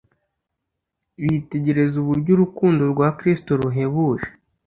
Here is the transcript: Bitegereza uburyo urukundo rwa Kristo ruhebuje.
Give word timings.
Bitegereza 1.21 1.95
uburyo 2.03 2.29
urukundo 2.33 2.81
rwa 2.93 3.07
Kristo 3.17 3.51
ruhebuje. 3.61 4.29